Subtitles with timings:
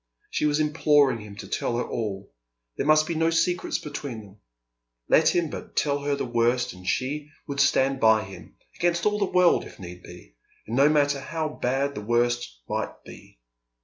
[0.31, 2.31] She was imploring him to tell her all;
[2.75, 4.37] there must be no secrets between them;
[5.07, 9.19] let him but tell her the worst and she would stand by him, against all
[9.19, 10.33] the world if need be,
[10.65, 13.37] and no matter how bad the worst might be.